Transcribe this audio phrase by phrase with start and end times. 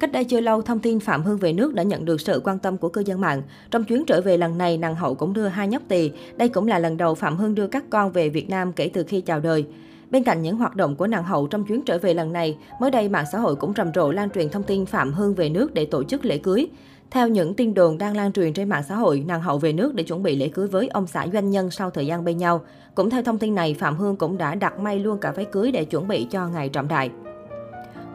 [0.00, 2.58] Cách đây chưa lâu, thông tin Phạm Hương về nước đã nhận được sự quan
[2.58, 3.42] tâm của cư dân mạng.
[3.70, 6.10] Trong chuyến trở về lần này, nàng hậu cũng đưa hai nhóc tỳ.
[6.36, 9.02] Đây cũng là lần đầu Phạm Hương đưa các con về Việt Nam kể từ
[9.02, 9.64] khi chào đời.
[10.10, 12.90] Bên cạnh những hoạt động của nàng hậu trong chuyến trở về lần này, mới
[12.90, 15.74] đây mạng xã hội cũng rầm rộ lan truyền thông tin Phạm Hương về nước
[15.74, 16.66] để tổ chức lễ cưới.
[17.10, 19.94] Theo những tin đồn đang lan truyền trên mạng xã hội, nàng hậu về nước
[19.94, 22.64] để chuẩn bị lễ cưới với ông xã doanh nhân sau thời gian bên nhau.
[22.94, 25.72] Cũng theo thông tin này, Phạm Hương cũng đã đặt may luôn cả váy cưới
[25.72, 27.10] để chuẩn bị cho ngày trọng đại.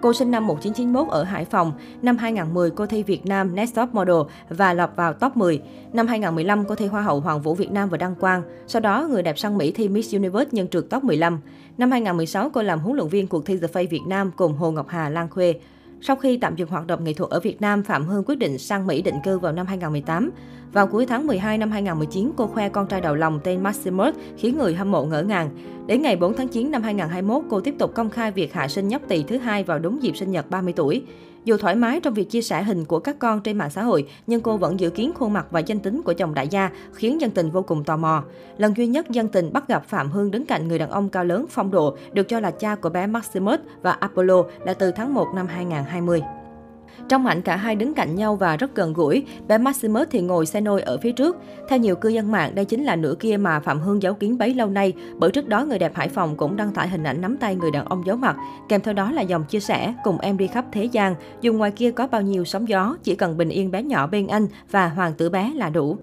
[0.02, 1.74] Cô sinh năm 1991 ở Hải Phòng.
[2.02, 4.16] Năm 2010, cô thi Việt Nam Next Top Model
[4.50, 5.62] và lọt vào top 10.
[5.94, 8.42] Năm 2015, cô thi Hoa hậu Hoàng vũ Việt Nam và đăng quang.
[8.68, 11.40] Sau đó, người đẹp sang Mỹ thi Miss Universe nhân trượt top 15.
[11.78, 14.72] Năm 2016, cô làm huấn luyện viên cuộc thi The Face Việt Nam cùng Hồ
[14.72, 15.54] Ngọc Hà Lan Khuê.
[16.02, 18.58] Sau khi tạm dừng hoạt động nghệ thuật ở Việt Nam, Phạm Hương quyết định
[18.58, 20.32] sang Mỹ định cư vào năm 2018.
[20.72, 24.58] Vào cuối tháng 12 năm 2019, cô khoe con trai đầu lòng tên Maximus khiến
[24.58, 25.50] người hâm mộ ngỡ ngàng.
[25.90, 28.88] Đến ngày 4 tháng 9 năm 2021, cô tiếp tục công khai việc hạ sinh
[28.88, 31.04] nhóc tỳ thứ hai vào đúng dịp sinh nhật 30 tuổi.
[31.46, 34.08] Dù thoải mái trong việc chia sẻ hình của các con trên mạng xã hội,
[34.28, 37.22] nhưng cô vẫn dự kiến khuôn mặt và danh tính của chồng đại gia, khiến
[37.22, 38.24] dân tình vô cùng tò mò.
[38.58, 41.26] Lần duy nhất dân tình bắt gặp Phạm Hương đứng cạnh người đàn ông cao
[41.26, 45.14] lớn phong độ, được cho là cha của bé Maximus và Apollo là từ tháng
[45.14, 46.22] 1 năm 2020.
[47.10, 50.46] Trong ảnh cả hai đứng cạnh nhau và rất gần gũi, bé Maximus thì ngồi
[50.46, 51.38] xe nôi ở phía trước.
[51.70, 54.38] Theo nhiều cư dân mạng, đây chính là nửa kia mà Phạm Hương giấu kín
[54.38, 57.22] bấy lâu nay, bởi trước đó người đẹp Hải Phòng cũng đăng tải hình ảnh
[57.22, 58.36] nắm tay người đàn ông giấu mặt,
[58.70, 61.72] kèm theo đó là dòng chia sẻ cùng em đi khắp thế gian, dù ngoài
[61.72, 64.88] kia có bao nhiêu sóng gió, chỉ cần bình yên bé nhỏ bên anh và
[64.88, 65.98] hoàng tử bé là đủ.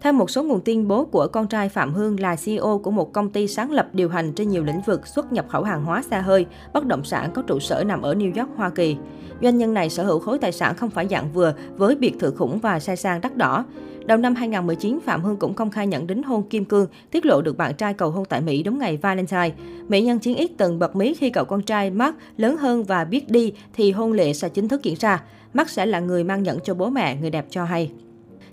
[0.00, 3.12] Theo một số nguồn tin, bố của con trai Phạm Hương là CEO của một
[3.12, 6.02] công ty sáng lập điều hành trên nhiều lĩnh vực xuất nhập khẩu hàng hóa
[6.10, 8.96] xa hơi, bất động sản có trụ sở nằm ở New York, Hoa Kỳ.
[9.42, 12.30] Doanh nhân này sở hữu khối tài sản không phải dạng vừa với biệt thự
[12.30, 13.64] khủng và xe sang đắt đỏ.
[14.06, 17.42] Đầu năm 2019, Phạm Hương cũng công khai nhận đính hôn Kim Cương, tiết lộ
[17.42, 19.50] được bạn trai cầu hôn tại Mỹ đúng ngày Valentine.
[19.88, 23.04] Mỹ nhân chiến ít từng bật mí khi cậu con trai Mark lớn hơn và
[23.04, 25.22] biết đi thì hôn lễ sẽ chính thức diễn ra.
[25.54, 27.90] Mark sẽ là người mang nhẫn cho bố mẹ, người đẹp cho hay.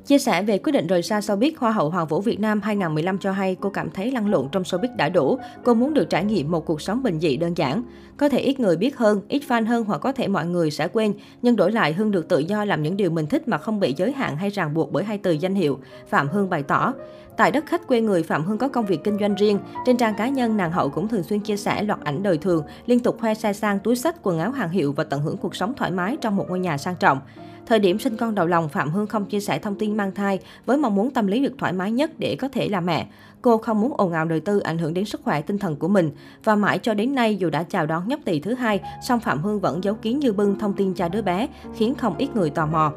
[0.05, 3.17] Chia sẻ về quyết định rời xa showbiz, Hoa hậu Hoàng vũ Việt Nam 2015
[3.17, 5.37] cho hay cô cảm thấy lăn lộn trong showbiz đã đủ.
[5.63, 7.83] Cô muốn được trải nghiệm một cuộc sống bình dị đơn giản.
[8.17, 10.87] Có thể ít người biết hơn, ít fan hơn hoặc có thể mọi người sẽ
[10.87, 13.79] quên, nhưng đổi lại Hương được tự do làm những điều mình thích mà không
[13.79, 15.79] bị giới hạn hay ràng buộc bởi hai từ danh hiệu.
[16.09, 16.93] Phạm Hương bày tỏ.
[17.37, 19.59] Tại đất khách quê người, Phạm Hương có công việc kinh doanh riêng.
[19.85, 22.63] Trên trang cá nhân, nàng hậu cũng thường xuyên chia sẻ loạt ảnh đời thường,
[22.85, 25.55] liên tục khoe xe sang túi sách, quần áo hàng hiệu và tận hưởng cuộc
[25.55, 27.19] sống thoải mái trong một ngôi nhà sang trọng.
[27.65, 30.39] Thời điểm sinh con đầu lòng, Phạm Hương không chia sẻ thông tin mang thai
[30.65, 33.07] với mong muốn tâm lý được thoải mái nhất để có thể là mẹ.
[33.41, 35.87] Cô không muốn ồn ào đời tư ảnh hưởng đến sức khỏe tinh thần của
[35.87, 36.11] mình.
[36.43, 39.41] Và mãi cho đến nay, dù đã chào đón nhóc tỳ thứ hai, song Phạm
[39.43, 42.49] Hương vẫn giấu kín như bưng thông tin cha đứa bé, khiến không ít người
[42.49, 42.93] tò mò.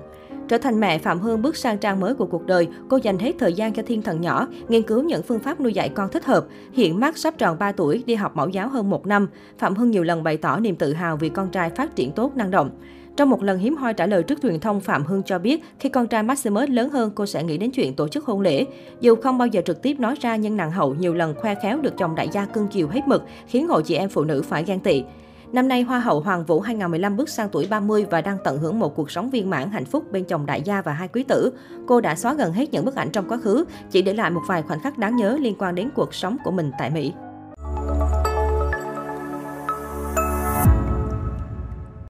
[0.49, 2.69] Trở thành mẹ, Phạm Hương bước sang trang mới của cuộc đời.
[2.89, 5.73] Cô dành hết thời gian cho thiên thần nhỏ, nghiên cứu những phương pháp nuôi
[5.73, 6.47] dạy con thích hợp.
[6.73, 9.29] Hiện Mark sắp tròn 3 tuổi, đi học mẫu giáo hơn một năm.
[9.59, 12.37] Phạm Hương nhiều lần bày tỏ niềm tự hào vì con trai phát triển tốt
[12.37, 12.71] năng động.
[13.17, 15.89] Trong một lần hiếm hoi trả lời trước truyền thông, Phạm Hương cho biết khi
[15.89, 18.65] con trai Maximus lớn hơn, cô sẽ nghĩ đến chuyện tổ chức hôn lễ.
[19.01, 21.79] Dù không bao giờ trực tiếp nói ra nhưng nàng hậu nhiều lần khoe khéo
[21.81, 24.65] được chồng đại gia cưng chiều hết mực, khiến hội chị em phụ nữ phải
[24.65, 25.05] ghen tị.
[25.53, 28.79] Năm nay, Hoa hậu Hoàng Vũ 2015 bước sang tuổi 30 và đang tận hưởng
[28.79, 31.53] một cuộc sống viên mãn hạnh phúc bên chồng đại gia và hai quý tử.
[31.87, 34.43] Cô đã xóa gần hết những bức ảnh trong quá khứ, chỉ để lại một
[34.49, 37.13] vài khoảnh khắc đáng nhớ liên quan đến cuộc sống của mình tại Mỹ.